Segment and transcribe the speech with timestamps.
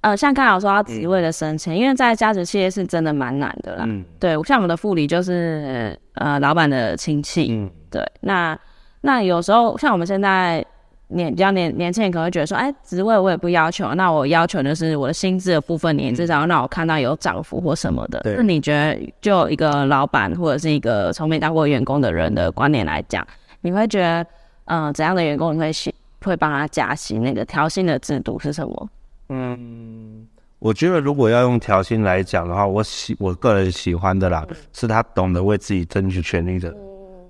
[0.00, 3.84] 呃，像刚才有说到职位的升迁，因为在家族企业是真的蛮难的啦。
[3.86, 7.46] 嗯，对，像我们的副理就是呃老板的亲戚。
[7.52, 8.58] 嗯，对，那
[9.02, 10.64] 那有时候像我们现在
[11.06, 18.18] 年比较年年轻人可能会觉得说，哎，职位我也不要求，那我要求就是我的薪资的部分，你至少要让我看到有涨幅或什么的。
[18.24, 18.34] 对。
[18.36, 23.24] 那你觉得就一个老板或者是一个从没当过员工的人的观点来讲，
[23.60, 24.26] 你会觉得
[24.64, 25.94] 嗯、呃、怎样的员工你会喜
[26.28, 27.22] 会帮他加薪？
[27.22, 28.90] 那个调薪的制度是什么？
[29.28, 30.26] 嗯，
[30.58, 36.74] 我觉得如果要用调薪来讲的话，我喜我个人喜欢的啦，是他懂得为自己争取权利的。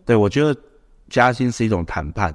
[0.04, 0.58] 对，我觉得
[1.08, 2.34] 加薪是一种谈判。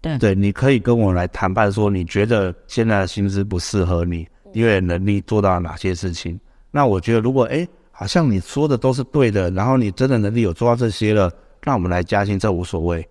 [0.00, 6.38] 对，对，你可以跟我来谈判，说你觉得现在的薪资不适合你，因为能力做到了哪些事情。
[6.70, 11.30] 那我觉得如果哎，好像你说的都是对的，然后你真的能力有做到这些了，
[11.64, 13.06] 那我们来加薪，这无所谓。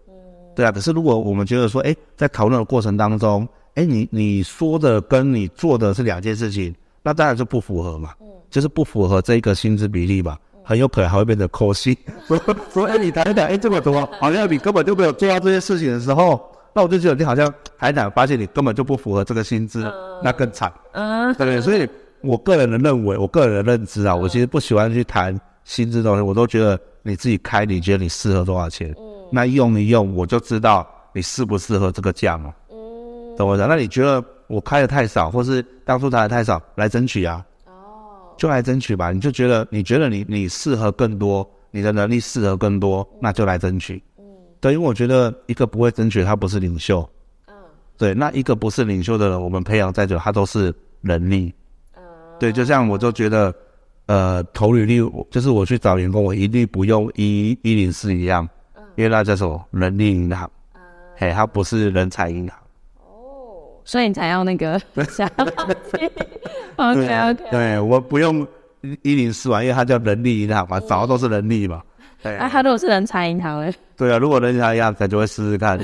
[0.56, 11.96] 对啊，可是如果我们觉得说，哎，在讨论的过程当中，哎，你你说的跟你做的是两件事情，那当然就不符合嘛，嗯，就是不符合这个薪资比例嘛，很有可能还会变成扣薪。
[12.74, 16.42] 说，哎，你谈一谈，哎，这么多， 好像你根本就没有做到这些事情的时候，
[16.74, 19.92] 那我就觉得你好像谈一谈，发现你根本就不符合这个薪资，
[20.24, 20.72] 那更惨。
[20.94, 21.62] 嗯，对不对？
[21.62, 21.88] 所以
[22.22, 29.04] 我个人的认为，我个人的认知啊，我其实不喜欢去谈薪资东西，我都觉得你自己开，你觉得你适合多少钱，嗯，
[29.36, 32.54] 那用一用，我就知道你适不适合这个价嘛。
[33.36, 33.68] 懂我讲？
[33.68, 37.46] 那你觉得我开的太少，或是当初谈的太少，来争取啊？
[37.66, 39.12] 哦，就来争取吧。
[39.12, 44.02] 你就觉得你觉得你你适合更多，你的能力适合更多，那就来争取。
[44.18, 44.24] 嗯，
[44.62, 47.06] 对，因为我觉得一个不会争取，他不是领袖。
[47.48, 47.54] 嗯，
[47.98, 51.54] 对，那一个不是领袖的人，我们培养再久，他都是能力。
[51.98, 52.02] 嗯，
[52.40, 53.54] 对，就像我就觉得，
[54.06, 55.00] 呃，投履历
[55.30, 58.48] 就是我去找员工，我一律不用一一零四一样，
[58.96, 60.50] 因为那叫什么人力银行。
[60.74, 60.82] 嗯，
[61.16, 62.58] 嘿，它不是人才银行。
[62.58, 62.62] 哦
[63.84, 65.46] 所以你才要那个 想法
[66.78, 68.46] ，OK OK，对，我不用
[69.04, 71.84] 一零四嘛，因为它叫人力银行嘛，找的都是人力嘛。
[72.24, 73.72] 对，啊，它如果是人才银行嘞？
[73.96, 75.78] 对啊，如果人才银行，咱就会试试看。
[75.78, 75.84] 你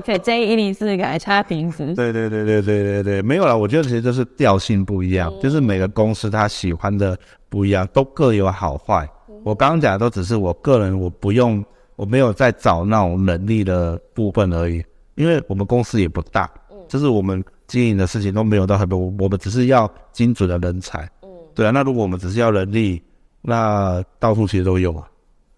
[0.00, 1.92] 可以建议一零四改差平时？
[1.96, 7.18] 对对对对对对对，没有啦，我觉得其实就是调性不一样，就是每个公司他喜欢的
[7.48, 9.08] 不一样，都各有好坏。
[9.44, 11.64] 我刚刚讲的都只是我个人，我不用，
[11.96, 14.82] 我没有在找那种能力的部分而已。
[15.14, 21.70] 因为我们公司也不大，嗯，就是我们经营的事情都没有到很多，我们只是要精准的人才，嗯，对啊。
[21.70, 23.02] 那如果我们只是要人力，
[23.40, 25.08] 那到处其实都有啊。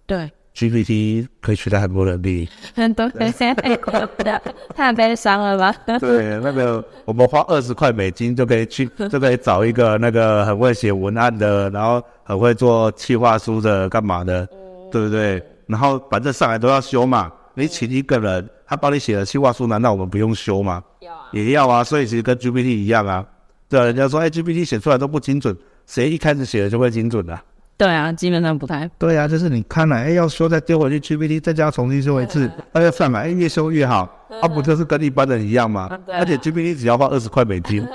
[0.06, 4.42] 对，GPT 可以取代很多人力，很多现在太贵了，
[4.74, 5.74] 太悲伤了吧？
[5.98, 15.42] 对，那个我们花二十块美金就可以去， 就可以找一个那个很会写文案的，然后很会做企划书的，干嘛的，嗯，对不对？
[15.66, 18.48] 然后反正上来都要修嘛，你请一个人。
[18.66, 20.82] 他帮你写了企划书，难道我们不用修吗？
[21.00, 21.84] 要啊，也要啊。
[21.84, 23.22] 所以其实跟 GPT 一样啊。
[23.68, 25.54] 对啊，人家说，哎，GPT 写出来都不精准，
[25.86, 27.38] 谁一开始写的就会精准的？
[27.76, 28.88] 对啊，基本上不太。
[28.98, 33.20] 对啊，就是你看了，哎，要修再丢回去 GPT，再加重新修一次，那要算嘛？
[33.20, 34.08] 哎，越修越好，
[34.40, 35.90] 啊，不就是跟一般人一样吗？
[36.06, 37.86] 而且 GPT 只要花二十块美金，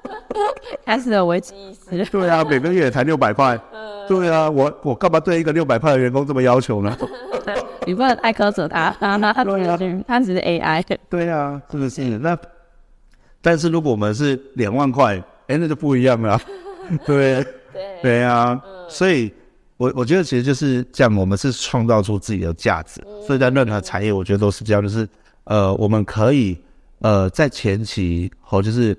[0.84, 2.04] 开始有危机意识。
[2.10, 3.58] 对啊，每个月也才六百块。
[4.06, 6.96] 对啊，我我干嘛对一个六百块的员工这么要求呢？
[7.86, 9.44] 你不能太苛责他，他他他
[10.06, 10.84] 他只是 AI。
[11.08, 12.02] 对啊，是不是？
[12.18, 12.36] 那
[13.40, 16.38] 但是如果我们是两万块，哎，那就不一样了。
[17.06, 17.44] 对
[17.76, 19.32] 对对啊，所以
[19.76, 23.00] 我我觉得其实就是这样，我们是创造出自己的价值。
[23.26, 25.08] 所以在任何产业，我觉得都是这样，就是
[25.44, 26.58] 呃，我们可以
[27.00, 28.98] 呃在前期或就是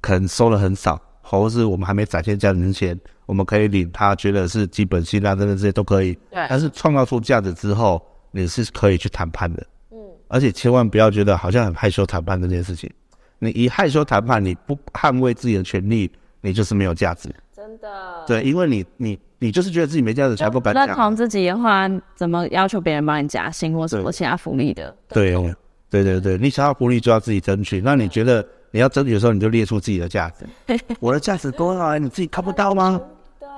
[0.00, 2.98] 可能收的很少，或是我们还没展现价值之前。
[3.26, 6.14] 我们可以领他觉得是基本薪啊，等等这些都可以。
[6.30, 6.46] 对。
[6.48, 9.66] 但是创造出价值之后，你是可以去谈判的。
[9.90, 9.98] 嗯。
[10.28, 12.90] 而且千万不要觉得好像很害羞谈判这件事情。
[13.38, 16.10] 你一害羞谈判，你不捍卫自己的权利，
[16.40, 17.28] 你就是没有价值。
[17.58, 18.24] 真的。
[18.24, 20.86] 对，因为你你你就是觉得自己没价值才不敢讲。
[20.86, 24.94] 认同自己的话，怎么要求别人帮你加薪或什么其他福利的？
[25.08, 25.54] 对对，
[25.90, 27.80] 对对对，你想要福利就要自己争取。
[27.80, 30.78] 那你觉得你要争取的时候，你就列出自己的价值。
[31.00, 31.98] 我的价值多少？
[31.98, 33.00] 你自己看不到吗？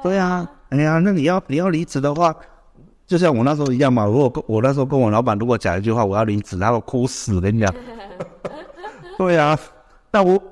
[0.03, 2.35] 对啊，哎呀，那你要你要离职的话，
[3.07, 4.07] 就像我那时候一样嘛。
[4.07, 7.55] 如果跟我那时候跟我老板如果讲一句话，我要离职，他会哭死跟。
[7.55, 7.75] 你讲，
[9.19, 9.59] 对啊，
[10.11, 10.43] 那我，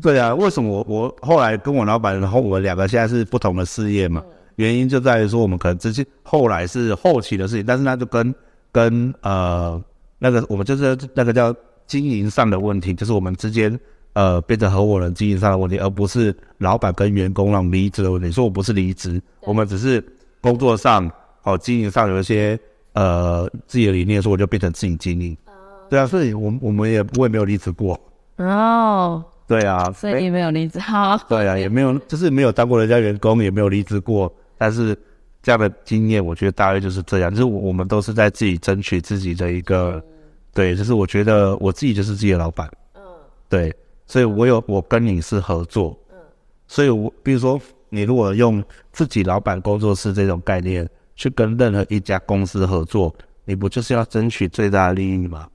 [0.00, 4.22] 对啊，为什么我我后来跟我老板，然后我们两个现在是不同的事业嘛？
[4.56, 8.34] 原因就在于说，我们可能之前后来是后期的事情，但是那就跟
[8.72, 9.82] 跟呃
[10.18, 11.54] 那个我们就是那个叫
[11.86, 13.78] 经营上的问题，就是我们之间。
[14.16, 18.32] 呃，变成合伙人经营上的问题，而不是老板跟员工让离职的问题。
[18.32, 20.02] 说我不是离职，我们只是
[20.40, 21.06] 工作上、
[21.42, 22.58] 哦经营上有一些
[22.94, 25.36] 呃自己的理念，所以我就变成自己经营。
[25.90, 28.00] 对啊，所以我我们也我也没有离职过。
[28.38, 31.16] 哦，对啊，所以你没有离职，好。
[31.28, 34.32] 对啊，也没有，就是没有当过人家员工，也没有离职过。
[34.58, 34.98] 但是
[35.42, 40.02] 这样的经验，我觉得大概就是这样，就是我们都是在自己争取自己的一个，嗯、
[40.52, 42.68] 对，就是我觉得我自己就是自己的老板。
[42.94, 43.02] 嗯，
[43.48, 43.72] 对，
[44.06, 45.96] 所以我有我跟你是合作。
[46.10, 46.18] 嗯，
[46.66, 53.14] 所以我比如说你如果用自己老板工作室这种概念去跟任何一家公司合作，
[53.44, 55.48] 你不就是要争取最大的利益吗？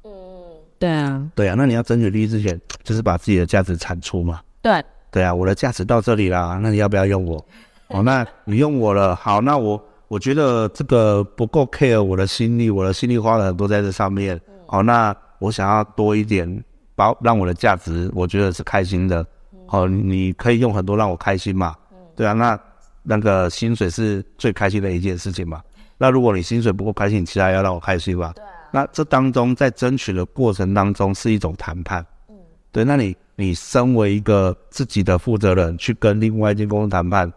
[0.81, 4.41] 对啊，对啊，那你要争取利益之前，就是把自己的价值产出嘛。
[4.63, 7.37] 对，对啊，我的价值到这里啦，那你要不要用我？
[7.89, 14.41] 哦，那你用我了，好，那我我觉得这个不够 care 我的心力，我的心力花了很多在这上面。
[14.65, 16.63] 哦，那我想要多一点，
[16.95, 19.23] 把让我的价值，我觉得是开心的。
[19.67, 21.75] 好，你可以用很多让我开心嘛。
[22.15, 22.59] 对啊，那
[23.03, 25.61] 那个薪水是最开心的一件事情嘛。
[25.99, 28.33] 那如果你薪水不够开心，你其他要让我开心吧。
[28.71, 32.05] 那这当中，在争取的过程当中，是一种谈判。
[32.29, 32.35] 嗯，
[32.71, 32.83] 对。
[32.83, 37.31] 那你你身为一个自己的负责人，去跟另外一间公司谈判，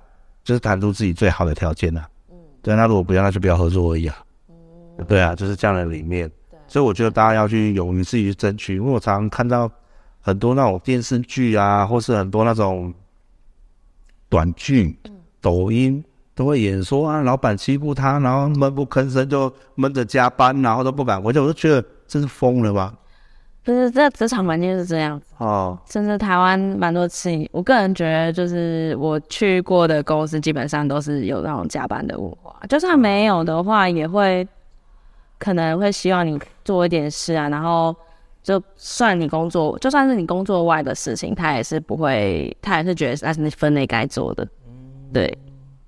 [0.45, 2.09] 就是谈出自己最好的条件呐、啊。
[2.31, 2.77] 嗯，对。
[2.77, 4.17] 那如果不要，那就不要合作而已啊。
[4.49, 6.29] 嗯，对啊，就是这样的理念。
[6.51, 6.59] 对。
[6.69, 9.71] 所以我觉得大家要去勇于自己去争取，因为我常常看到
[10.21, 12.95] 很多那种电视剧啊，或是很多那种
[14.29, 14.97] 短剧、
[15.41, 16.03] 抖音。
[16.35, 21.39] 都会演说啊，老板欺负他，然后闷不吭声，就闷着加班，然后都不敢回去。
[21.39, 22.93] 我就觉得这是疯了吧？
[23.63, 25.79] 不是，这职场环境是这样子哦。
[25.89, 32.55] 甚至台湾蛮多次，我个人觉得，就是我去过的公司，基本上都是有那种加班的文化。
[32.69, 34.47] 就算没有的话，也会
[35.39, 37.95] 可能会希望你做一点事啊，然后
[38.43, 44.47] 就算你工作，就算是你工作外的事情，他也是不会，他也是觉得那是你分内该做的，
[45.13, 45.39] 对。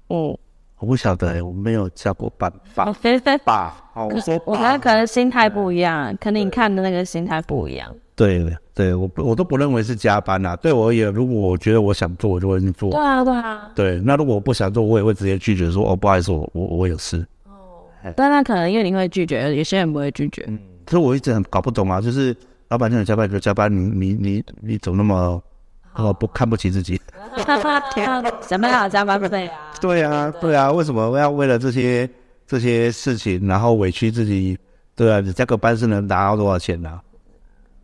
[0.09, 0.37] 嗯，
[0.79, 2.93] 我不晓得、欸，我没有加过班爸
[3.45, 3.75] 爸。
[3.95, 7.95] 哦，我说，我觉得可能心态不一样，可能你看的那个心态不一样。
[8.15, 10.57] 对对，我我都不认为是加班呐、啊。
[10.57, 12.91] 对我而言，如果我觉得我想做，我就会去做。
[12.91, 13.71] 对啊，对啊。
[13.75, 17.27] 对，那如果我不想做，我也会直接拒绝说，哦，不好意思，我我我有事。
[17.45, 17.85] 哦。
[18.15, 20.45] 但那可能因为你会拒绝，有些人不会拒绝。
[20.47, 20.59] 嗯。
[20.85, 22.37] 可是我一直很搞不懂啊，就是
[22.69, 25.43] 老板叫你加班就加班，你你你你怎么那么？
[26.05, 27.01] 我不看不起自己，
[28.47, 29.55] 什么要加班费啊？
[29.81, 32.09] 对啊，对啊，为什么要为了这些
[32.47, 34.59] 这些事情，然后委屈自己？
[34.95, 37.03] 对啊，你加个班是能拿到多少钱呢、啊？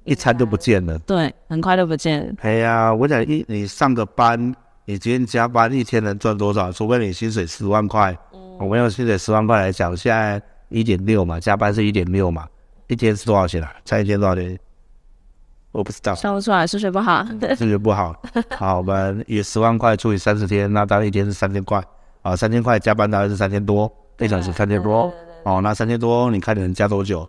[0.04, 2.32] 一餐都不见了，对，很快就不见了。
[2.40, 4.52] 哎呀，我讲一，你上个班，
[4.84, 6.72] 你今天加班一天能赚多少？
[6.72, 12.48] 除非你薪水十万块，嗯、我们用薪水十万块来讲，现在一点六嘛，加班是一点六嘛，
[12.88, 13.72] 一天是多少钱啊？
[13.84, 14.58] 才一天多少钱？
[15.72, 17.26] 我不知道，算不出来，数学不好。
[17.56, 18.14] 数学不好，
[18.56, 21.82] 好，我们以十万块除以三十天，那当然一天是三千块
[22.20, 25.12] 啊，三千块加班大概是三千多，一小时三千多，
[25.44, 27.28] 哦，那三千多，你看你能加多久？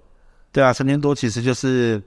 [0.51, 2.03] 对啊，三千多其实就是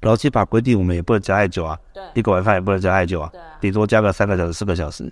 [0.00, 3.30] 劳基法规定，我们也不能加太久啊，对，一个晚饭也不能加太久啊，
[3.60, 5.10] 顶多加个三个小时、四个小时。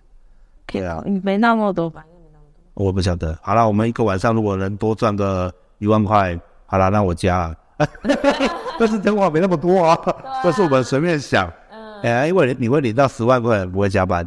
[0.66, 2.44] 对啊，你没那么多，反正没那么
[2.74, 2.86] 多。
[2.86, 3.38] 我不晓得。
[3.40, 7.54] 好了，我们一个晚上如果能多赚个一万块，好了，那我加。
[8.78, 9.98] 但是钱话没那么多啊，
[10.42, 14.26] 但、啊、是我们随便想，哎、嗯哎，因为你你会领到十万块，不会加班，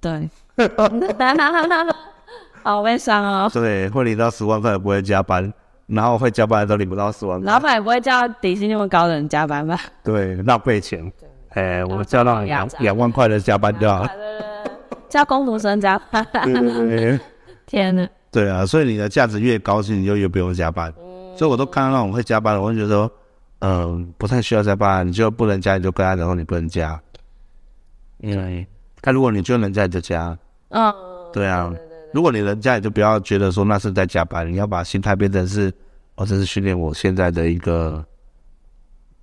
[0.00, 0.28] 对，
[2.62, 3.50] 好悲伤哦。
[3.52, 5.52] 对，会领到十万块，不会加班，
[5.86, 7.52] 然后会加班都领不到十万块。
[7.52, 9.78] 老板也不会叫底薪那么高的人加班吧？
[10.02, 11.12] 对，浪费钱。
[11.50, 14.10] 哎、欸，我叫那两两万块的加班就好了，
[15.08, 16.26] 叫工读生加班。
[17.66, 18.08] 天哪！
[18.30, 20.92] 对啊，所以你的价值越高，你就越不用加班。
[21.36, 23.10] 所以，我都看到那种会加班的，我就觉得说，
[23.60, 27.00] 嗯、呃，不太需要加班，你就不能加，你就跟他讲说你不能加。
[28.18, 28.66] 因为，
[29.00, 30.36] 看如果你就能加，你就加。
[30.68, 30.92] 嗯，
[31.32, 31.72] 对啊。
[32.12, 35.72] 如果你能加，你就不要觉得说那是在加班，你要把心态变成是，
[36.16, 38.04] 哦，这是训练我现在的一个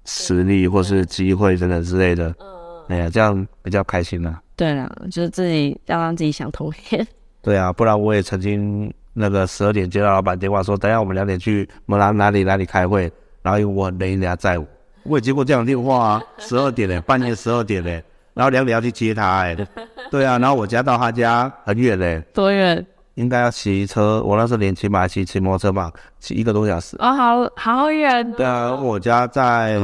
[0.06, 2.30] 实力或是机会等等之类的。
[2.30, 2.86] 嗯嗯。
[2.90, 4.42] 哎呀，这样比较开心啊。
[4.56, 7.08] 对了，就是自己要让自己想通一点。
[7.42, 8.94] 对啊，不然我也曾经。
[9.16, 13.14] 那个十二点接到老板电话说，等下我们两点去哪哪里哪里开会，
[13.44, 14.66] 然后我人家在我，
[15.04, 19.56] 我也接过这样的电话啊， 十二点嘞，半夜十二点嘞，然后两点要去接他哎，
[20.10, 22.84] 对啊，然后我家到他家很远嘞，多远？
[23.16, 26.98] 应该要骑车，我那时候年轻嘛，骑骑摩托车嘛，骑一个多小时。
[26.98, 28.32] 哦，好好远。
[28.32, 29.80] 对啊，我家在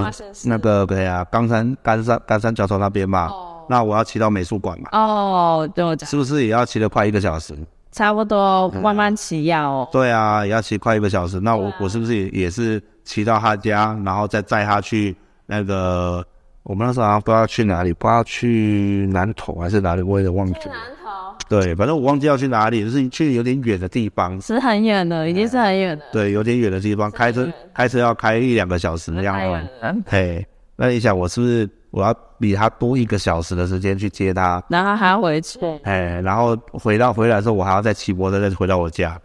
[0.46, 4.89] 那个对啊，冈山冈山冈山桥头那边嘛，哦，那我要骑到美术馆嘛。
[4.94, 6.10] 哦，对，我讲。
[6.10, 7.56] 是不是也要骑了快一个小时？
[7.92, 9.94] 差不多慢慢骑要哦、嗯。
[9.94, 11.39] 对啊，也要骑快一个小时。
[11.39, 15.16] 那我、啊、我是不是也也是骑到他家，然后再载他去
[15.48, 16.24] 那个？
[16.62, 20.75] 我们那时候好像不知道去哪里，不知道去南投还是哪里，我也忘记了。
[20.75, 21.10] 南投。
[21.50, 26.06] 对，反正我忘记要去哪里，就是去有点远的地方，是很远的，已经是很远的。
[26.12, 30.04] 对，有点远的地方，开车开车要开一两个小时的样子。
[30.06, 35.60] 嘿，那你想我是不是我要比他多一个小时的时间去接他，然后还要回去？
[35.84, 39.20] 哎，然后回到回来的时候，我还要再骑摩托车再回到我家。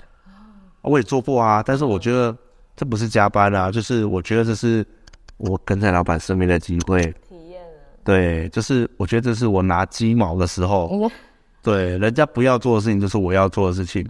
[0.81, 2.35] 我也做过啊，但是我觉得
[2.77, 4.85] 这不是加班啊，就是我觉得这是
[5.37, 7.03] 我跟在老板身边的机会。
[7.29, 7.69] 体验了。
[8.05, 10.89] 对，就是我觉得这是我拿鸡毛的时候。
[10.93, 11.11] 嗯
[11.65, 14.07] 对，人家不要做的事情就是我要做的事情，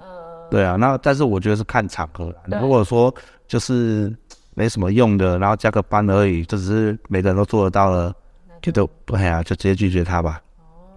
[0.50, 0.74] 对啊。
[0.74, 2.34] 那但是我觉得是看场合。
[2.60, 3.14] 如果说
[3.46, 4.12] 就是
[4.54, 8.12] 没什么用的，然后加个班而已，这只是每个人都做得到了，
[8.60, 10.40] 就都哎呀，就直接拒绝他吧。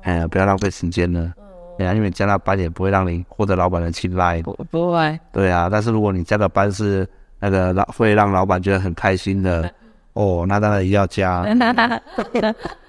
[0.01, 1.31] 哎呀，不要浪费时间了。
[1.77, 4.41] 哎呀，因为加了班也不会让你获得老板的青睐。
[4.41, 5.19] 不不会。
[5.31, 7.07] 对啊，但是如果你加个班是
[7.39, 9.71] 那个老会让老板觉得很开心的，
[10.13, 11.45] 哦，那当然一定要加。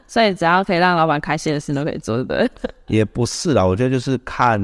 [0.07, 2.49] 所以只要可以让老板开心的事都可以做，的。
[2.87, 4.59] 也不是啦，我觉得就是看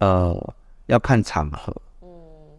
[0.00, 0.54] 呃，
[0.86, 1.72] 要看场合。
[2.02, 2.08] 嗯，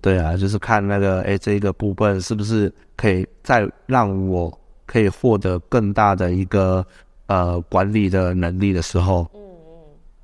[0.02, 6.86] 对啊，就是看那个哎，这个部分是不是可以再让我可以获得更大的一个
[7.28, 9.30] 呃管理的能力的时候。
[9.34, 9.52] 嗯嗯。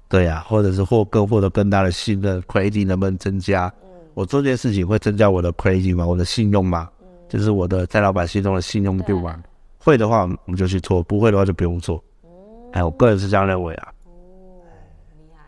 [0.07, 3.69] 对啊，或者是获更获得更大的信任，credit 能不能增加？
[3.83, 3.88] 嗯。
[4.19, 6.05] 我做这件事情会增加我的 credit 吗？
[6.05, 6.89] 我的信用吗？
[6.99, 7.07] 嗯。
[7.29, 9.41] 就是我的在老板心中的信用度吗？
[9.77, 12.03] 会的话，我们就去做；不会的话，就不用做。
[12.73, 13.87] 哎，我个人是这样认为啊。
[15.15, 15.45] 厉害。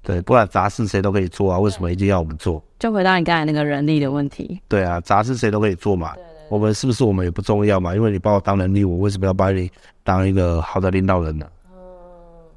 [0.00, 2.64] 对，不然杂事谁都可以做啊，为什么一定要我们做？
[2.78, 4.58] 就回到你刚才那个人力的问题。
[4.68, 6.14] 对啊，杂事谁都可以做嘛。
[6.48, 7.94] 我们是不是我们也不重要嘛？
[7.94, 9.70] 因为你把我当人力，我为什么要把你
[10.02, 11.46] 当一个好的领导人呢？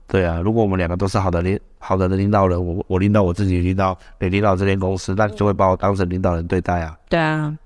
[0.07, 6.97] 对啊，如果我们两个都是好的领好的领导人，我我领导我自己，领导你领导这间公司，那你就会把我当成领导人对待啊。
[7.09, 7.57] 对啊。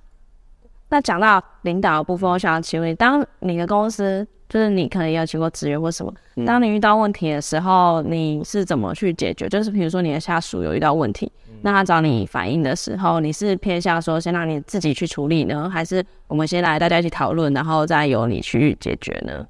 [0.90, 6.14] 那讲到领导的部分，我想要请问，当你的公司就是你可能要经过资源或什么，
[6.46, 9.48] 当你遇到问题的时候，你是怎么去解决？
[9.48, 11.32] 就是比如说你的下属有遇到问题，
[11.62, 19.48] 那他找你反映的时候，你是偏向说先让你自己去处理呢，还是我们先来大家一起讨论，然后再由你去解决呢？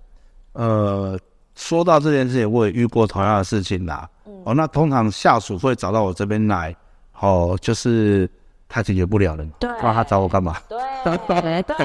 [0.54, 1.18] 呃，
[1.56, 4.08] 说到这件事情，我也遇过同样的事情啦。
[4.46, 6.76] 哦，那通常下属会找到我这边来，
[7.20, 8.30] 哦，就是。
[8.74, 10.56] 他解决不了的，对，不然他找我干嘛？
[10.70, 10.80] 对
[11.28, 11.76] 对对对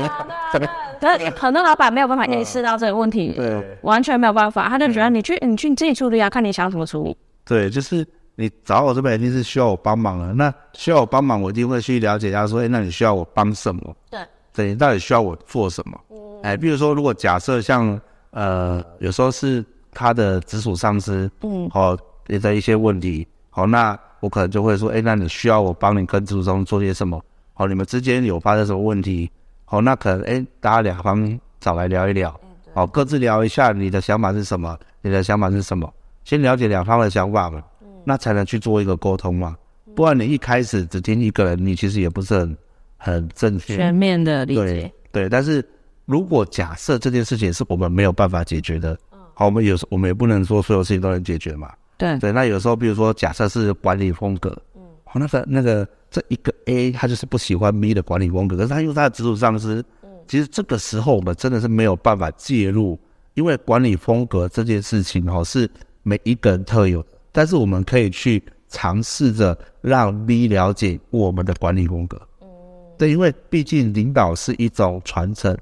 [0.52, 0.68] 对。
[1.18, 7.16] 可是很多老板没有办法意识到这个问题，对，完全没有办法，他就觉得你去你去你自己处理啊，看你想怎么处理。
[7.44, 8.06] 对，就是
[8.36, 10.32] 你找我这边一定是需要我帮忙了。
[10.34, 13.96] 那需要我帮忙，我一定会去了解一下说，哎，那你需要我帮什么？
[14.08, 14.20] 对，
[14.54, 16.00] 对，你到底需要我做什么？
[16.10, 18.00] 嗯，哎，比如说，如果假设像
[18.36, 21.96] 呃，有时候是他的直属上司，嗯，好，
[22.28, 23.98] 也在一些问题，好，那。
[24.20, 27.22] 我可能就会说，哎，那你需要我帮你跟直属中做些什么？
[27.52, 29.30] 好，你们之间有发生什么问题？
[29.66, 32.34] 好，那可能哎，大家两方找来聊一聊，
[32.72, 34.76] 好，各自聊一下你的想法是什么？
[35.02, 35.88] 你的想法是什么？
[36.24, 37.62] 先了解两方的想法嘛，
[38.04, 39.54] 那才能去做一个沟通嘛。
[39.94, 42.56] 不然你一开始只听一个人，你其实也不是很
[42.96, 44.64] 很正确、全面的理解。
[44.64, 45.64] 对，对，但是
[46.06, 48.96] 如果假设这件事情是我们没有办法解决的，
[49.34, 51.70] 好，我们有时我们也不能说所有事情都能解决嘛。
[51.98, 52.18] 对。
[52.18, 62.98] 对，那有时候，比如说，假设是管理风格，嗯，好，那个那个这一个 A，他就是不喜欢 B 的管理风格，可是他用他的直属上司，嗯，其实这个时候我们真的是没有办法介入，
[63.34, 65.68] 因为管理风格这件事情哦是
[66.02, 72.48] 每一个人特有的，但是我们可以去尝试着让 B 了解我们的管理风格，嗯，
[72.96, 75.58] 对，因为毕竟领导是一种传承，嗯，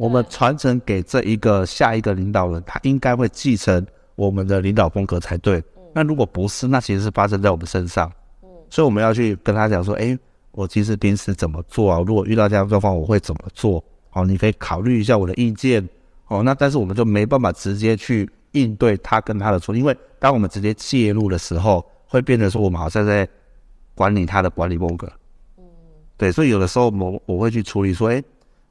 [0.00, 3.86] 我们传承给这一个下一个领导人，他应该会继承。
[4.16, 5.62] 我们的领导风格才对，
[5.94, 8.10] 那如果不是，那其实是发生在我们身上，
[8.42, 10.18] 嗯，所以我们要去跟他讲说，哎，
[10.52, 12.02] 我其实平时怎么做啊？
[12.06, 13.82] 如果遇到这样的状况，我会怎么做？
[14.12, 15.86] 哦，你可以考虑一下我的意见，
[16.28, 23.26] 哦，那但是我们就没办法直接去应对他跟他的错，因为当我们直接介入的时候，会变得说我们好像在
[23.94, 25.10] 管理他的管理风格，
[25.56, 25.64] 嗯，
[26.18, 28.22] 对，所以有的时候我我会去处理说，哎，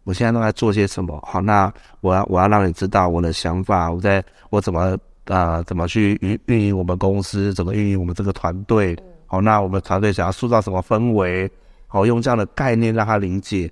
[0.04, 1.20] 我现在都在做些什么？
[1.26, 4.98] 好，那我要我要让你知道我的想法，我在我怎么。
[5.26, 7.54] 啊、呃，怎么去运运营我们公司？
[7.54, 8.98] 怎么运营我们这个团队？
[9.28, 11.48] 好，那我们团队想要塑造什么氛围？
[11.86, 13.72] 好，用这样的概念让他理解。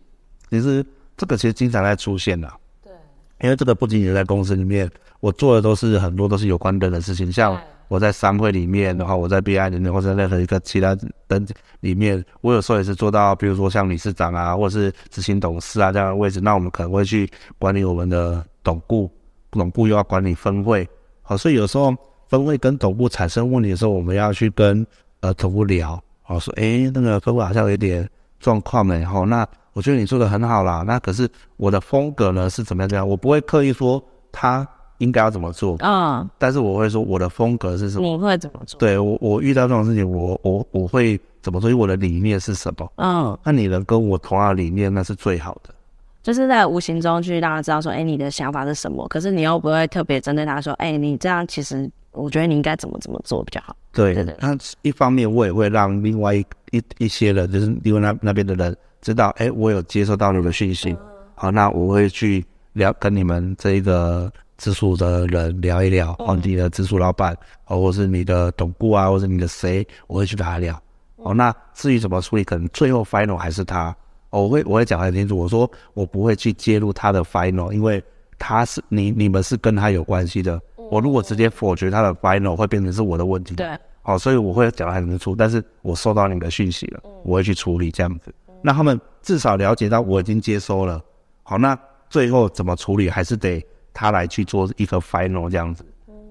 [0.51, 2.47] 其实这个其实经常在出现的。
[2.83, 2.91] 对，
[3.41, 4.87] 因为这个不仅仅在公司里面，
[5.19, 7.31] 我做的都是很多都是有关人的事情。
[7.31, 10.95] 像我在商会里面的话，我在 BI 里面，或者任何一个其他
[11.27, 11.45] 等
[11.79, 16.41] 里面，我有时候也是做到，比如说像理事长啊，或者是执行董事啊这样的位置。
[16.41, 19.09] 那我们可能会去管理我们的董部，
[19.51, 20.87] 董部又要管理分会。
[21.21, 21.93] 好，所以有时候
[22.27, 24.85] 分会跟总部产生问题的时候，我们要去跟
[25.21, 28.07] 呃总部聊，好说，诶，那个分会好像有点
[28.39, 29.05] 状况呢。
[29.05, 34.67] 好，那我觉得你做的很好啦，那可是我的风格呢是怎么样怎样，我不会刻意说他
[34.99, 35.77] 应该要怎么做？
[35.79, 38.07] 嗯，但是我会说我的风格是什么？
[38.07, 38.79] 你会怎么做？
[38.79, 41.69] 对我，我遇到这种事情，我我我会怎么做？
[41.69, 42.91] 因为我的理念是什么？
[42.95, 45.73] 嗯，那你能跟我同样的理念，那是最好的。
[46.23, 49.07] 就是在无形中去让他知道说，哎，你的想法是什么？
[49.07, 53.73] 可是你又不会特别针对他说，哎，你这样其实我觉得你应该怎么怎么做比较好？
[53.93, 54.35] 对，对，对。
[54.41, 60.91] 那一方面我也会让另外一一一些人，就是另外那那边的人知道，哎，我有接收到你的讯息。
[60.91, 60.97] 嗯、
[61.35, 64.29] 好，那我会去聊，跟你们这一个。
[64.57, 70.81] 直属的人聊一聊，哦，你的直属老板，哦，或是你的董顾啊，或是你的谁，我会去跟他聊。
[71.17, 73.95] 哦，那至于怎么处理，可能最后 final 还是他。
[74.29, 78.03] 哦，我会我会讲很清楚，我说我不会去介入他的 final，因为
[78.37, 80.59] 他是你你们是跟他有关系的。
[80.75, 83.55] 我如果直接否决他的 final，会变成是我的问题。
[83.55, 83.67] 对。
[84.01, 88.33] 好，所以我会讲得很清楚，但是我收到你的讯息了，我会去处理这样子。
[88.61, 91.01] 那他们至少了解到我已经接收了。
[91.43, 91.77] 好，那
[92.09, 93.65] 最后怎么处理，还是得。
[93.97, 95.83] 他来去做一个 final 这样子，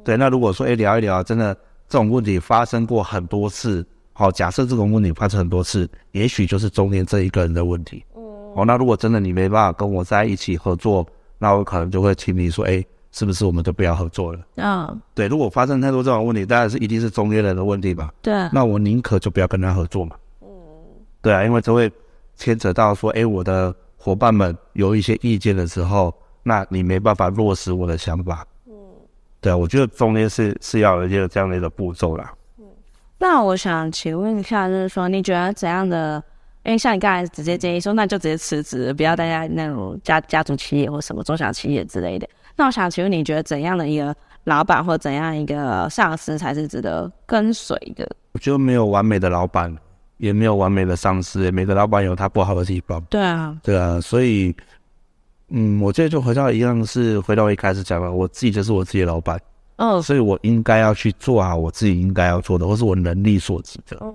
[0.04, 0.16] 对。
[0.16, 1.52] 那如果说哎、欸、聊一聊，真的
[1.88, 8.04] 这种问题发生过很多次，好，假设这种问题发生很多次，也许就是中间这一个人的问题。
[8.14, 8.22] 嗯。
[8.54, 11.04] 哦，那如果真的你没办法跟我在一起合作，
[11.38, 14.40] 那我可能就会请你说，哎、欸，是不是我们都不要合作了？
[14.54, 15.00] 嗯。
[15.12, 18.14] 对，如果发生太多这种问题，当然是一定是中间人的问题吧。
[18.22, 18.32] 对。
[18.52, 20.14] 那我宁可就不要跟他合作嘛。
[20.40, 20.48] 嗯。
[21.20, 21.90] 对啊，因为这会
[22.36, 26.14] 牵扯到说，哎、欸，我的伙伴们有一些意见的时候。
[26.48, 28.72] 那你没办法落实我的想法，嗯，
[29.40, 32.32] 对啊，我觉得中间是是要有一个这样的一个步骤啦。
[32.58, 32.64] 嗯，
[33.18, 36.22] 那我想请问一下，就是说你觉得怎样的？
[36.62, 42.28] 因为像你刚才直接建议说，那就直接辞职，不要待在那种家家族企业或什么中小企业之类的。
[42.54, 48.08] 那我想请问，你觉得怎样的一个老板或怎样一个上司才是值得跟随的？
[48.34, 49.76] 我觉得没有完美的老板，
[50.18, 53.00] 也没有完美的上司，每个老板有他不好的地方。
[53.10, 54.54] 对啊，对啊，所以。
[55.48, 59.40] 嗯，我觉得就回到一样，是回到我一开始讲了，我自己就是我自己的老板，
[59.76, 63.96] 嗯、oh.，所以我应该要去做好我自己应该要做的，或是我能力所及的。
[64.00, 64.12] 嗯，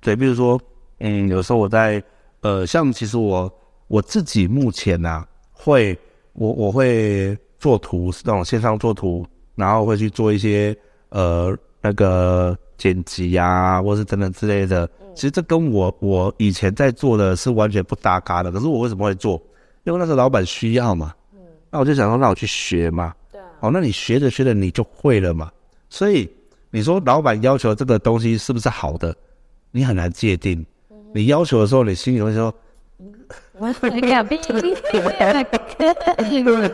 [0.00, 0.60] 对，比如说，
[0.98, 2.02] 嗯，有时候我在，
[2.40, 3.48] 呃，像其实我
[3.86, 5.96] 我自己目前呐、啊，会
[6.32, 10.76] 我我会做图，是那种线上做图，然后会去做一些
[11.10, 14.88] 呃那个剪辑啊，或是等等之类的。
[15.14, 19.40] 其实这跟我我以前在做的是完全不搭嘎的，可是我为什么会做？
[19.84, 21.40] 因为那时候老板需要嘛，嗯，
[21.70, 25.50] 那我就想说，那我去学嘛，对，哦，那你学着学着你就会了嘛。
[25.90, 26.30] 所以
[26.70, 29.14] 你说老板要求这个东西是不是好的，
[29.72, 30.64] 你很难界定。
[31.12, 32.54] 你要求的时候，你心里会说，
[33.58, 34.38] 我我干别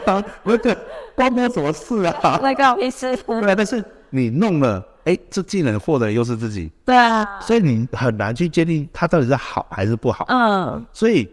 [0.05, 0.77] 当我这
[1.17, 2.39] 关我什么事啊？
[2.43, 3.17] 那个意思。
[3.17, 10.27] 对，但是你弄了，哎，这技能获得又是自己，对啊，所以你很难去界定它到底是好还是不好。
[10.29, 11.27] 嗯，所以。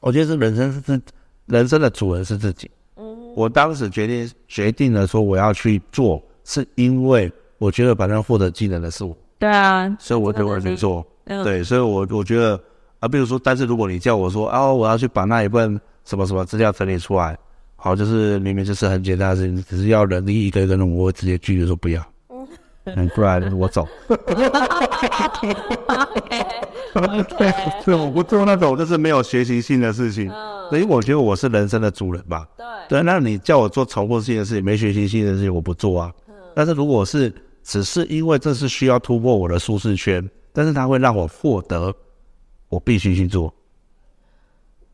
[0.00, 1.00] 我觉得是人生是自，
[1.46, 2.70] 人生的主人是自己。
[2.96, 9.16] 嗯，我当时决定决定了说我要去做，是因为我觉得反正获得技能的是我。
[9.38, 11.04] 对啊，所以我就会去做。
[11.24, 12.58] 对，所以我我觉得
[13.00, 17.36] 啊，比如说，但是如果你叫我说啊，我要去把那一份什么什么资料整理出来，
[17.74, 22.02] 好，就是明明就是很简单的事情，只是要人力一个一个弄，我会直接拒绝说不要。
[22.84, 23.86] 嗯，不然我走。
[27.38, 27.52] 对，
[27.84, 30.28] 是我不做那种就是没有学习性的事情，
[30.70, 32.46] 所以我觉得我是人生的主人吧。
[32.56, 36.12] 对，对，那你叫我做重复性的事情、没学习性的事情，我不做啊。
[36.54, 37.32] 但是如果是
[37.62, 41.94] 只是因为这是需要突破我的舒适圈，但是它会让我获得，
[42.68, 43.52] 我必须去做。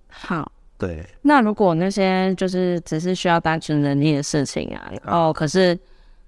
[0.09, 1.07] 好，对。
[1.23, 5.79] 那如果那些就是只是需要单纯能力的事情啊，哦，可是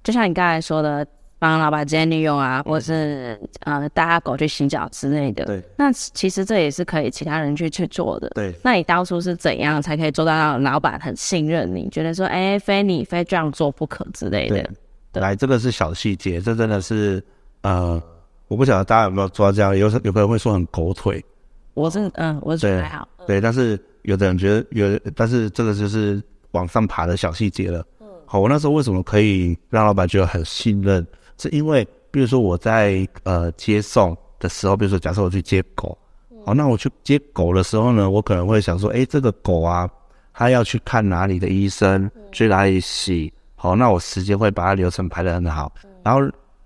[0.02, 1.06] 就像你刚才说的。
[1.44, 5.44] 帮老板接女友啊，或是呃带他狗去洗脚之类的。
[5.44, 8.30] 对，那其实这也是可以其他人去去做的。
[8.30, 14.70] 对，那你当初是怎样才可以做到让老板很信任你，觉得说，哎，非你非这样做不可之类的？
[15.12, 17.22] 对，来，这个是小细节，这真的是
[17.60, 18.02] 呃，
[18.48, 21.22] 我不晓得大家有没有做到这样，有有朋友会说很狗腿。
[21.74, 23.06] 我是嗯，我觉得还好。
[23.26, 27.84] 对，但是有的人觉得有，但是这个就是往上爬的小细节了。
[28.00, 31.06] 嗯，好，我那时候为什么可以让老板觉得很信任？
[31.38, 35.96] 是因为，比如说我在呃接送的时候，比如说假设我去接狗，
[36.44, 39.88] 好，那我去接狗的时候呢，我可能会想说，哎，这个狗啊，
[40.32, 46.20] 它要去看哪里的医生，去哪里洗，好，那我时间会把它流程排得很好，然后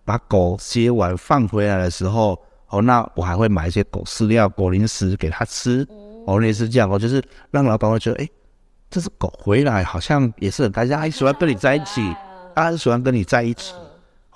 [0.05, 5.87] 把狗接完放回来的时候，哦，那我还会买一些狗饲料、狗零食给它吃，
[6.27, 8.29] 哦，类似这样，哦，就是让老板会觉得，哎，
[8.91, 12.03] 这只狗回来好像也是很开心，它喜欢跟你在一起，
[12.55, 13.73] 它很喜欢跟你在一起。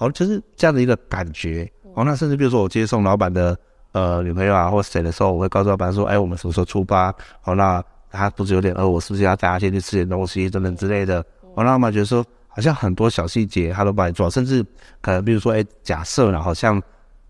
[0.02, 1.70] 哦，就是这样的一个感觉。
[1.94, 3.56] 哦，那甚至比如说我接送老板的
[3.92, 11.20] 呃女朋友啊，或谁的时候，我会告诉老板说：“哎，我们什么时候出发？”哦，那他肚子有点饿，我是不是要带他先去吃点东西等等之类的？
[11.54, 14.64] 哦，那老板觉得说：“好像很多小细节他都帮你做，甚至
[15.00, 16.82] 可能比如说，哎，假设呢，好像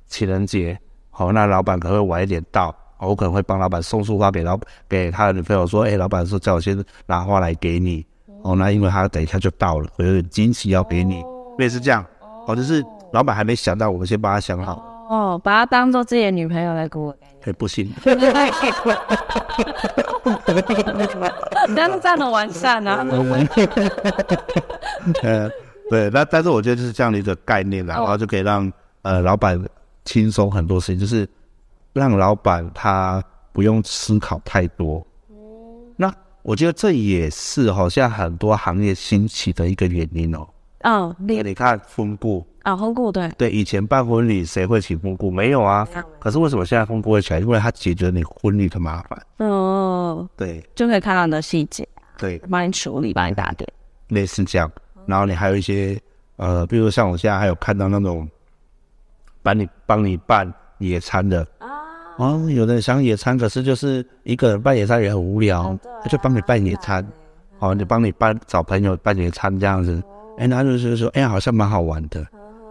[0.06, 0.78] 情人节，
[1.10, 4.58] 好，那老板可能会晚一点到，我可能会帮老板送束花给老
[4.88, 8.06] 给他的女朋友，说，哎，老板说叫我先拿花来给你，
[8.42, 11.22] 哦，那因为他等一下就到了，我有点惊喜要给你，
[11.58, 12.04] 类似这样，
[12.46, 17.14] 哦，就是老板还没想到，我们先帮他想好，哦，把他当做自己的女朋友来给我。
[17.44, 18.12] 哎，不行，这
[21.74, 23.04] 样子这样很完善啊。
[25.22, 25.50] 呃，
[25.90, 29.60] 对，那但是我觉得就是这样的一个概念啦，然后就可以让呃老板
[30.04, 31.28] 轻松很多事情，就是
[31.92, 33.20] 让老板他
[33.52, 35.04] 不用思考太多。
[35.96, 40.46] 那我觉得这也是好像很多行业兴起的一个原因哦。
[40.82, 42.44] 哦，你你看婚顾。
[42.62, 43.28] 啊，婚顾对。
[43.36, 45.30] 对，以前办婚礼谁会请婚顾？
[45.30, 45.86] 没有啊。
[46.20, 47.40] 可是为什么现在婚顾会起来？
[47.40, 49.26] 因为他解决你婚礼的麻烦。
[49.38, 53.68] 哦，对，就可以看到你的细节，对，帮你处理，帮你打点，
[54.08, 54.70] 类似这样。
[55.06, 56.00] 然后你还有一些
[56.36, 58.28] 呃，比如像我现在还有看到那种
[59.42, 61.44] 帮你帮你办野餐的。
[61.58, 61.66] 啊，
[62.18, 67.04] 哦，有的人想野餐，可是就是一个人办野餐也很无聊，他就帮你办野餐，
[67.58, 70.00] 哦，你帮你办找朋友办野餐这样子，
[70.42, 72.26] 哎，然后就是说，哎呀，好像蛮好玩的。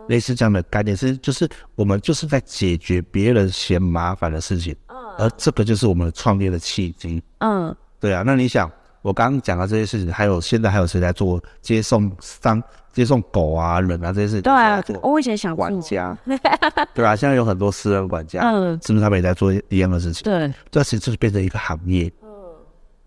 [0.07, 4.75] 类似这样的概念是，就是我们就是在解决别人嫌麻烦的事情，
[5.17, 7.23] 而这个就是我们创业的契机。
[7.37, 8.23] 嗯，对啊。
[8.25, 8.69] 那你想，
[9.01, 14.41] 我刚刚讲的这些事情，还有现在还有谁在做接送商、接送狗啊、人啊这些事情？
[14.41, 16.17] 对啊，我以前想管家，
[16.93, 20.23] 对啊，现在有很多私人管家，嗯，是不是他们也在做一样的事情？
[20.23, 22.11] 对，这其实就是变成一个行业。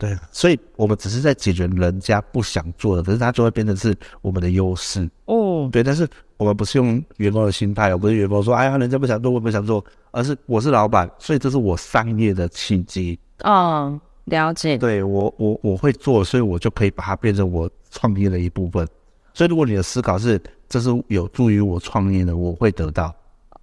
[0.04, 5.08] 嗯，对，所以我们只是在解决人家不想做的，可是它就会变成是我们的优势。
[5.26, 6.08] 哦，对，但是。
[6.36, 13.16] 我们不是用员工的心态，我不是员工说，哎呀，人家不想做，我不想做，而是我是老板，所以这是我商业的契机。
[13.44, 14.76] 嗯，了解。
[14.76, 18.86] 对我，我我会做，所以我就可以把它变成我创业的一部分。
[19.32, 20.38] 所以，如果你的思考是
[20.68, 23.14] 这是有助于我创业的，我会得到。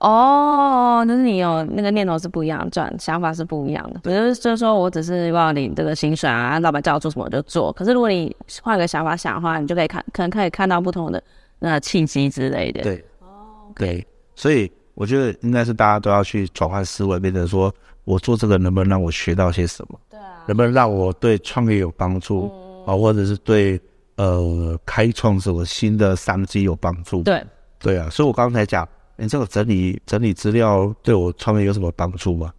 [0.01, 3.99] 哦，那是你有那个念头是不一样，转想法是不一样的。
[3.99, 7.71] 不是，就是说我只是要领这个薪水啊，老板叫我做什么我就做。
[7.73, 11.21] 可是，如果你换个想法想的话，你就可以看，可能可以看到不同的。
[11.59, 14.03] 那契机之类的，对，哦，对，
[14.35, 17.71] 所以我觉得应该是大家都要去转换思维，变成说
[18.03, 19.99] 我做这个能不能让我学到些什么？
[20.09, 22.51] 对啊，能不能让我对创业有帮助
[22.87, 23.79] 啊，或者是对
[24.15, 27.21] 呃开创什么新的商机有帮助？
[27.21, 27.43] 对，
[27.77, 28.89] 对啊，所以我刚才讲，
[29.21, 32.51] 你这个整理整理资料对我创业有什么帮助吗？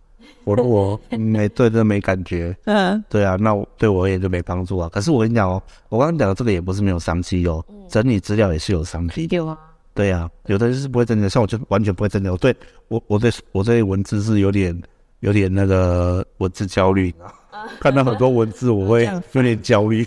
[0.44, 4.88] 我说我 没对这没感觉，嗯，对啊，那我对我也就没帮助啊。
[4.92, 9.26] 可是我跟你讲哦，我刚刚讲的这个也不是没有商机哦，整理资料也是有商机。
[9.30, 9.58] 有啊，
[9.94, 12.28] 对啊，有的人是不会整理的，像我就完全不会整理。
[12.28, 12.54] 我对
[12.88, 14.80] 我我对我对文字是有点
[15.20, 17.12] 有点那个文字焦虑，
[17.80, 20.06] 看到很多文字我会 有点焦虑。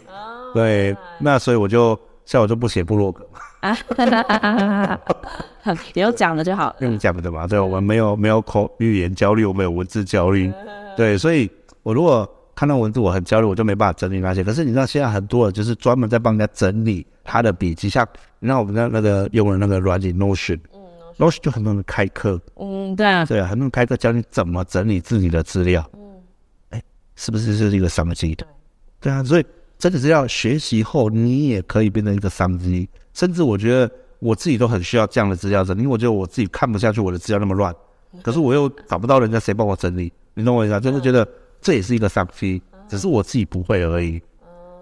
[0.54, 3.26] 对，那所以我就像我就不写部落格。
[3.66, 5.00] 啊！
[5.96, 7.48] 有讲的就好，用讲的嘛。
[7.48, 10.52] 对，我们没有没有口语言焦虑，我们有文字焦虑。
[10.96, 11.50] 对，所以
[11.84, 14.44] 我如果看到文字我很焦虑，我就没办法整理那些。
[14.44, 18.08] 可是你知道现在很多人就是专门在帮人家整理他的笔记，像
[18.40, 20.82] 你看我们的那个用了那个软件 Notion，嗯
[21.18, 26.00] ，Notion 就很多人开课，嗯，对啊，对啊，很多人开课教你怎么整理自己的资料，嗯，
[26.70, 26.82] 哎，
[27.16, 28.36] 是不是就是一个商机？
[28.36, 28.48] 对，
[29.02, 29.46] 对啊，所以
[29.78, 32.88] 整理资料学习后，你也可以变成一个商机。
[33.16, 37.74] 甚至我觉得我自己都很需要这样的资料整理，因为我觉得我自己看不下去我的资料那么乱，
[38.22, 40.80] 可是我又找不到人家谁帮我整理，你懂我意思吗？
[40.80, 41.28] 就是觉得
[41.60, 44.22] 这也是一个商机，只是我自己不会而已。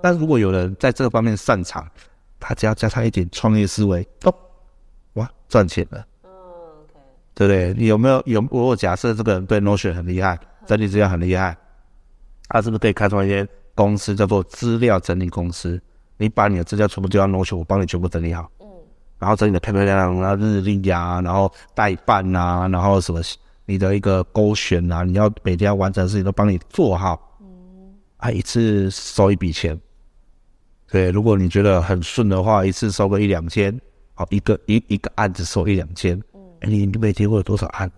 [0.02, 1.88] 但如果有人在这个方面擅长，
[2.40, 4.34] 他只要加上一点创业思维，咚，
[5.14, 6.00] 哇，赚钱了。
[6.00, 6.30] 嗯
[7.36, 7.74] 对不对？
[7.74, 8.40] 你有没有有？
[8.42, 11.58] 如果假设这个人对 Notion 很厉害，整理资料很厉害，
[12.48, 15.82] 他是不是可以开创一间公司叫做资料整理公司？
[16.18, 18.68] 你把你的资料全部丢到 Notion，我帮你全部整理好，嗯，
[19.20, 23.22] 然后整理的漂漂亮亮，然后日历呀，然后代办啊，然后什么
[23.66, 29.80] 你的一个勾选啊，你要每天要完成的事情都帮你做好，嗯，啊，一次收一笔钱，
[30.90, 33.78] 对，如果你觉得很顺的话，一次收个一两千，
[34.14, 37.92] 好，一个一一个案子收一两千，嗯，哎，你你每天会有多少案？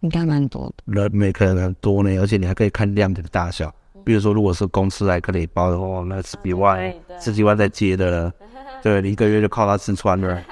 [0.00, 3.72] 应该蛮多的，人每个人很多呢，而且你还可以看量的大小。
[4.04, 8.32] 比如说，如果是公司来跟你包的话，那十几万、十几万在接的了，
[8.82, 10.42] 对，你一个月就靠他吃穿了，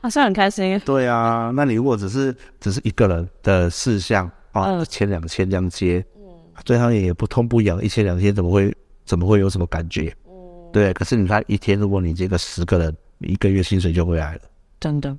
[0.00, 0.80] 好像很开心。
[0.84, 6.22] 对啊，那你如果只是只是一个人的事项啊，一千两千这样接，嗯，
[6.64, 10.14] 对他也不痛不痒，一千两千怎么会怎么会有什么感觉？
[10.26, 10.32] 嗯，
[10.72, 10.92] 对。
[10.92, 14.40] 可是你看一天，如果你接个十个人，你一个月薪水就回来了，
[14.78, 15.16] 真的。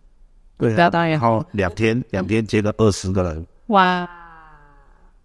[0.58, 4.08] 对，不要当然好，两天两天接个二十个人，哇。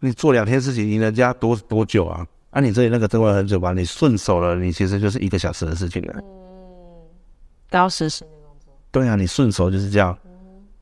[0.05, 2.27] 你做两天事情你人家多多久啊？
[2.51, 3.73] 啊，你这里那个挣了很久吧？
[3.73, 6.15] 你顺手了，你其实就是一个小时的事情了。
[6.19, 6.23] 嗯，
[7.71, 8.73] 高时薪的工作。
[8.93, 10.17] 对啊，你顺手就是这样。
[10.25, 10.31] 嗯、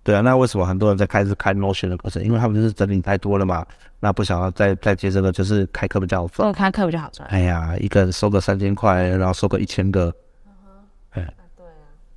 [0.03, 2.23] 对啊，那为什么很多人在开始开 Notion 的课程？
[2.23, 3.65] 因为他们就是整理太多了嘛，
[4.01, 6.53] 那不想要再再接这个，就是开课比较好赚。
[6.53, 7.27] 开课比较好赚。
[7.31, 10.13] 哎呀，一个人收个三千块，然后收个一千个，
[10.45, 11.71] 嗯哼，哎，对啊，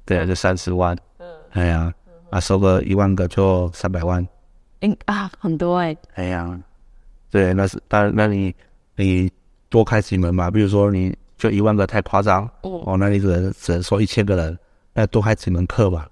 [0.06, 0.98] 对啊，就三十万。
[1.20, 1.94] 嗯，哎呀，
[2.30, 4.28] 啊，收个一万个就三百万。
[4.82, 5.98] 嗯啊，很多哎、欸。
[6.16, 6.60] 哎呀，
[7.36, 8.56] 对，那是当然，那你
[8.96, 9.30] 你
[9.68, 10.50] 多开几门嘛？
[10.50, 14.58] 比如说你就一万个太夸张，嗯、哦，那你只能只能说一千个人，
[14.94, 16.08] 那多开几门课吧。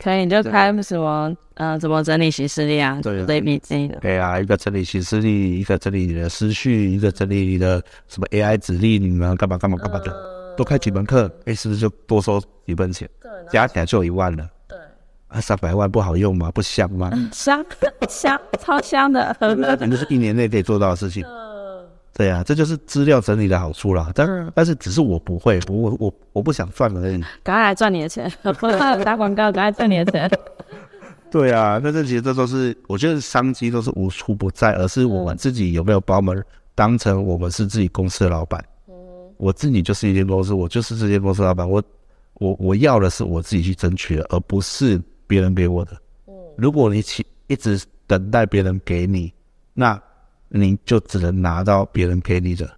[0.00, 2.98] 可以，你就开什么嗯、呃，怎么整理行事历啊？
[3.00, 4.00] 对，对笔记的。
[4.00, 13.08] 对啊，一个整理行事历，一个整理你的思绪，一个整理你的什么 AI 指令啊，干嘛干嘛干嘛的，呃、多开几门课，哎，是不是就多收几份钱？
[13.22, 14.44] 对，加起来就有一万了。
[15.28, 16.50] 啊，三百万不好用吗？
[16.52, 17.10] 不香吗？
[17.32, 17.64] 香
[18.08, 21.24] 香，超香的，反正就是一年内可以做到的事情。
[22.14, 24.10] 对啊，这就是资料整理的好处啦。
[24.14, 27.20] 但但是只是我不会，我我我不想赚而已。
[27.42, 28.32] 赶快来赚你的钱，
[29.04, 30.30] 打广告，赶快赚你的钱。
[31.30, 36.42] 对啊，那这其实这都是，我觉得商机都是无处不在，而是我们自己有没有把我们
[36.74, 38.64] 当成我们是自己公司的老板。
[38.88, 38.94] 嗯，
[39.36, 41.68] 我自己就是一间公司，我就是这间公司老板。
[41.68, 41.82] 我
[42.34, 44.98] 我我要的是我自己去争取的，而不是。
[45.26, 45.92] 别人给我的，
[46.26, 49.32] 嗯，如果你起一直等待别人给你，
[49.74, 50.00] 那
[50.48, 52.68] 你就只能拿到别人给你的，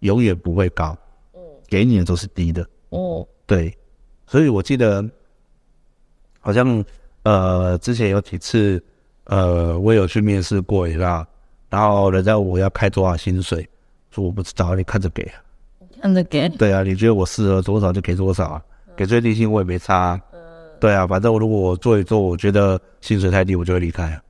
[0.00, 0.96] 永远不会高，
[1.34, 3.76] 嗯，给你的都是低的，哦，对，
[4.26, 5.02] 所以我记得
[6.40, 6.84] 好像
[7.22, 8.82] 呃之前有几次
[9.24, 11.26] 呃我有去面试过一下，
[11.70, 13.68] 然后人家问我要开多少薪水，
[14.10, 15.40] 说我不知道，你看着给啊，
[16.00, 18.62] 看着给，对啊，你觉得我适合多少就给多少啊，
[18.96, 20.22] 给最低薪我也没差啊。
[20.80, 24.22] 对啊，反正我如果我做一做，我觉得薪水太低，我就会离开啊。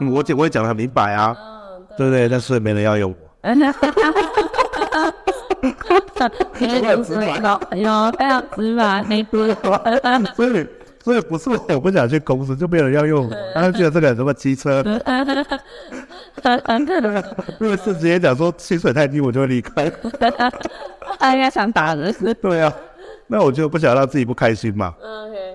[0.00, 1.36] 我我也讲得很明白啊，
[1.96, 2.28] 对不对？
[2.28, 3.16] 但是没人要用我。
[3.42, 5.10] 哈哈哈哈
[6.18, 6.30] 哈！
[6.54, 7.26] 非常直白，
[7.76, 9.54] 有非常直白，没错。
[10.34, 10.66] 所以
[11.02, 13.36] 所以不是我不想去公司，就没有人要用我。
[13.54, 14.82] 他就觉得这个人什么机车？
[14.82, 15.44] 哈哈哈
[16.42, 17.34] 哈哈！
[17.58, 19.90] 如果是直接讲说薪水太低，我就会离开。
[21.18, 22.14] 他应该想打人。
[22.40, 22.72] 对啊，
[23.26, 24.94] 那我就不想让自己不开心嘛。
[25.00, 25.51] OK。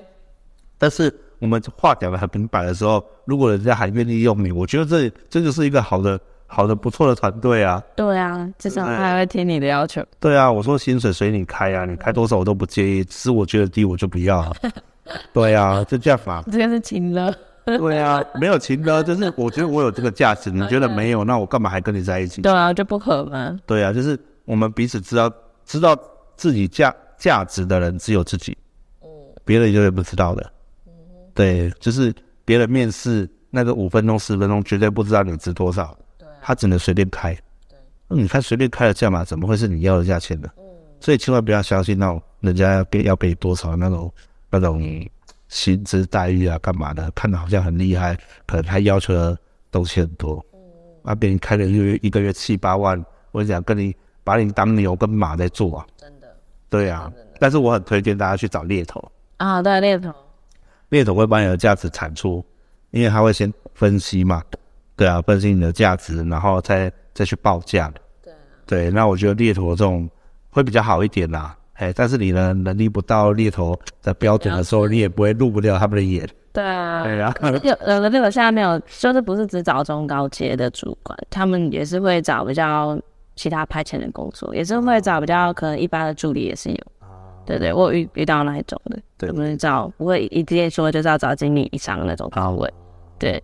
[0.77, 7.81] 但是我们话讲的很明白的时候，如果人家还愿意用你，我觉得这这就是一个好的、好的、不错的团队啊。
[7.95, 10.03] 对啊，至少他还会听你的要求。
[10.19, 14.51] 对啊，我说薪水随你开啊，你开多少我都不介意，只是我觉得低我就不要。
[15.33, 16.43] 对啊，就这样嘛。
[16.51, 17.33] 这个是情了。
[17.65, 22.41] 对啊，没有情勒，就是我觉得我有这个价值，你觉得没有， 那我干嘛还跟你在一起？
[22.41, 23.57] 对啊，就不可嘛。
[23.65, 25.29] 对啊，就是我们彼此知道
[25.65, 25.97] 知道
[26.37, 28.57] 自己价价值的人只有自己，
[29.01, 29.09] 嗯，
[29.43, 30.49] 别人永远不知道的。
[31.37, 32.11] 对，就是
[32.43, 35.95] 别人面试那个五分钟、十分钟，绝对不知道你值多少。
[36.17, 37.31] 对，他只能随便开。
[37.69, 40.49] 对，那你看随便开的价码，怎么会是你要的价钱呢？
[40.57, 40.63] 嗯，
[40.99, 44.11] 所以千万不要相信那种人家要给要给多少那种
[44.49, 45.07] 那种
[45.47, 47.11] 薪资待遇啊，干嘛的？
[47.11, 49.37] 看的好像很厉害，可能他要求的
[49.69, 50.43] 东西很多。
[50.53, 50.59] 嗯，
[51.03, 55.85] 啊，别人开了一个月一个月七八万，我想跟你把你当牛跟马在做啊。
[55.97, 56.35] 真的。
[56.67, 58.99] 对啊，但是我很推荐大家去找猎头。
[59.37, 60.11] 啊，对，猎头。
[60.89, 62.43] 猎头会把你的价值产出，
[62.91, 64.41] 因为他会先分析嘛，
[64.95, 67.91] 对啊，分析你的价值，然后再再去报价。
[68.23, 68.33] 对，
[68.65, 70.09] 对，那我觉得猎头这种
[70.49, 76.27] 会比较好一点啦，哎，但是你的能力不到猎头的标准的时候，你也不会入不了他们的眼。
[76.53, 77.35] 对啊，对啊。
[77.41, 82.99] 有有的猎头现在没有，就是不是只找中高阶的主管，他们也是会找比较
[83.35, 86.77] 其他派遣的工作，也是会找比较可能一般的助理也是有。
[87.47, 92.71] 对对，我遇遇到那一种的，对，我们找不会一直接说就是要找经理以上的那种岗位，
[93.17, 93.41] 对。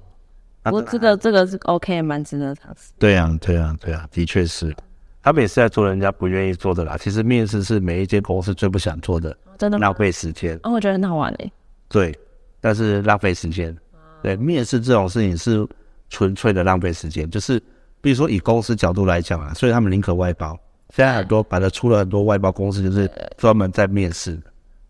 [0.62, 2.92] 不过这个这个是 OK，蛮值得尝试。
[2.98, 4.74] 对呀，对呀，对呀，的确是。
[5.22, 6.98] 他们也是在做人家不愿意做的啦。
[6.98, 10.58] 其实面试是每一间公司最不想做的，真的浪费时间。
[10.64, 11.52] 哦，我觉得很好玩诶。
[11.90, 12.18] 对，
[12.62, 13.76] 但是浪费时间。
[14.22, 15.68] 对，面试这种事情是
[16.10, 17.30] 纯粹的浪费时间。
[17.30, 17.62] 就是
[18.00, 20.58] 比如说以公司角度来讲啊，所以他们宁可外包。
[20.96, 24.40] 现在很多，反正出了很多外包公司，就是专门在面试，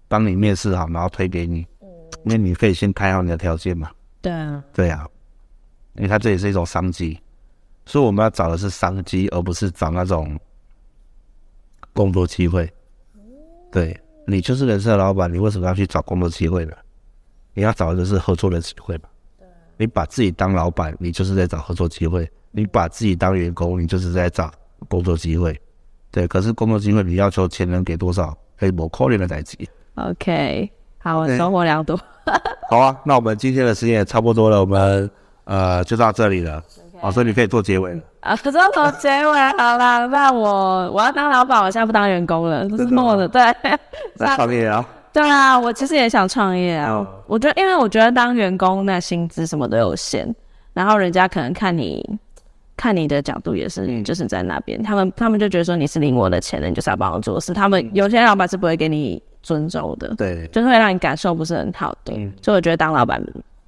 [0.09, 1.65] 帮你面试好，然后推给你。
[1.79, 1.87] 嗯，
[2.25, 3.89] 因为你可以先开好你的条件嘛。
[4.21, 4.61] 对啊。
[4.73, 5.07] 对啊，
[5.95, 7.17] 因为它这也是一种商机，
[7.85, 10.37] 所以我们要找的是商机，而不是找那种
[11.93, 12.69] 工作机会。
[13.71, 16.73] 对，你就是人生的老板，你为什么要去找工作机会呢？
[17.53, 19.03] 你要找的就是合作的机会嘛。
[19.39, 19.47] 对。
[19.77, 24.51] 你把自己当老板，你就是在找合作机会；你把自己当员工，你就是在找
[24.89, 25.57] 工作机会。
[26.13, 28.33] 对，可是工作机会你要求钱能给多少？
[28.57, 29.67] 可以我扣你的代级。
[29.95, 31.99] OK，好，我收获良多。
[32.69, 35.09] 好啊，那我们今天的时间也差不多了，我们
[35.45, 36.63] 呃就到这里了。
[37.01, 38.01] 好 Okay.、哦，所以你可以做结尾了。
[38.21, 43.41] 啊，可是要做结尾，好啦， 那我我要当老板，我现在不当员工了，这是梦的，对。
[44.15, 44.87] 那创业啊。
[45.11, 46.93] 对啊，我其实也想创业啊。
[46.93, 50.33] 哦、我觉得，因为我觉得当员工那薪资什么都有限，
[50.73, 52.03] 然后人家可能看你
[52.75, 57.53] 看你的角度也是，嗯、就是在那边，他们他们就觉得说你是领我的钱的，你就是要帮我做事。
[57.53, 62.13] 他们有些老板是不会给你尊重的，对，就是会让你感受不是很好的。
[62.15, 63.23] 嗯、所以我觉得当老板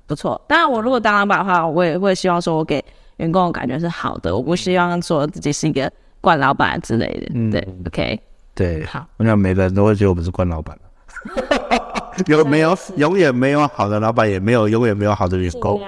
[0.08, 0.40] 不错。
[0.48, 2.84] 当然，我如果当老板的话，我也会希望说我给
[3.18, 5.92] 员工的感觉是好的，我不希望说自己是一个
[6.22, 7.32] 惯老板之类的。
[7.34, 8.20] 嗯，对，OK。
[8.54, 10.78] 对，好，我想每个人都会觉得我们是惯老板，
[12.28, 15.82] 有没有永远没有好的老板，也没有永远没有好的员工。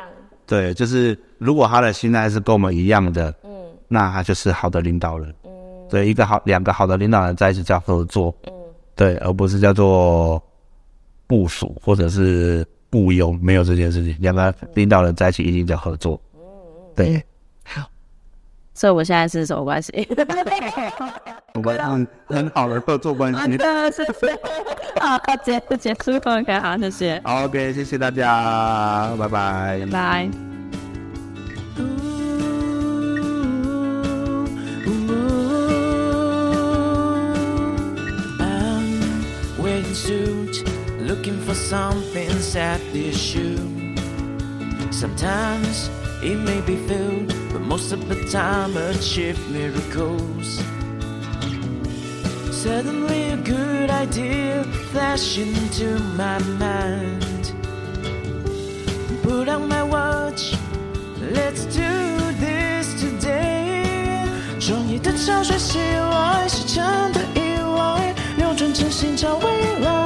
[0.45, 3.51] 对，就是如果他的心态是跟我们一样的，嗯，
[3.87, 5.33] 那他就是好的领导人。
[5.43, 5.51] 嗯，
[5.89, 8.53] 对，一个好两个好的领导人在一起叫合作，嗯，
[8.95, 10.41] 对，而不是叫做
[11.27, 14.15] 部署或者是雇佣，没有这件事情。
[14.19, 16.19] 两个领导人在一起一定叫合作。
[16.35, 16.41] 嗯，
[16.95, 17.23] 对。
[18.73, 19.91] 所以我现在是什么关系？
[21.55, 23.41] 我们很好的合作关系。
[23.41, 24.39] 谢谢。
[25.01, 27.17] 好，结结束，OK，好，谢谢。
[27.25, 29.79] OK，谢谢大家，拜拜。
[29.91, 30.29] 拜
[39.86, 39.86] 拜。
[46.24, 50.62] It may be filled, but most of the time achieve miracles.
[52.52, 57.52] Suddenly a good idea flashed into my mind.
[59.24, 60.54] Put on my watch,
[61.34, 61.82] let's do
[62.38, 63.82] this today.
[64.60, 67.45] 创意的潮水袭来，是真的意外，扭转
[68.77, 69.96] 去寻找未来。